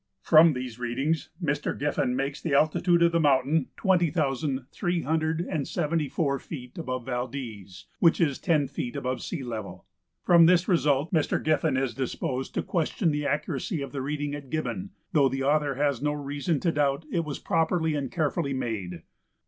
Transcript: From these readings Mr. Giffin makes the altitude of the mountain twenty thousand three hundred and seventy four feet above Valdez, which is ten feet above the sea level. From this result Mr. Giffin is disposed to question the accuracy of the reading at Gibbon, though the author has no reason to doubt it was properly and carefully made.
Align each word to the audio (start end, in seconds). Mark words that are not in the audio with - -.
From 0.23 0.53
these 0.53 0.79
readings 0.79 1.29
Mr. 1.39 1.77
Giffin 1.77 2.15
makes 2.15 2.41
the 2.41 2.55
altitude 2.55 3.03
of 3.03 3.11
the 3.11 3.19
mountain 3.19 3.67
twenty 3.77 4.09
thousand 4.09 4.65
three 4.71 5.03
hundred 5.03 5.41
and 5.41 5.67
seventy 5.67 6.09
four 6.09 6.39
feet 6.39 6.75
above 6.79 7.05
Valdez, 7.05 7.85
which 7.99 8.19
is 8.19 8.39
ten 8.39 8.65
feet 8.67 8.95
above 8.95 9.17
the 9.17 9.21
sea 9.23 9.43
level. 9.43 9.85
From 10.23 10.47
this 10.47 10.67
result 10.67 11.13
Mr. 11.13 11.39
Giffin 11.39 11.77
is 11.77 11.93
disposed 11.93 12.55
to 12.55 12.63
question 12.63 13.11
the 13.11 13.27
accuracy 13.27 13.83
of 13.83 13.91
the 13.91 14.01
reading 14.01 14.33
at 14.33 14.49
Gibbon, 14.49 14.89
though 15.11 15.29
the 15.29 15.43
author 15.43 15.75
has 15.75 16.01
no 16.01 16.13
reason 16.13 16.59
to 16.61 16.71
doubt 16.71 17.05
it 17.11 17.23
was 17.23 17.37
properly 17.37 17.93
and 17.93 18.11
carefully 18.11 18.55
made. 18.55 19.03